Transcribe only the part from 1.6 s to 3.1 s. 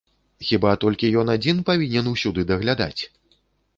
павінен усюды даглядаць?